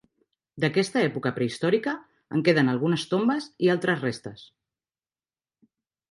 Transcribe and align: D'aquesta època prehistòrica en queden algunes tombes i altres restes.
D'aquesta 0.63 1.01
època 1.07 1.31
prehistòrica 1.33 1.91
en 2.37 2.41
queden 2.47 2.71
algunes 2.73 3.03
tombes 3.11 3.49
i 3.67 3.69
altres 3.75 4.01
restes. 4.07 4.41